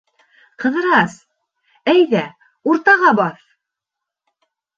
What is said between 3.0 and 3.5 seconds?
баҫ!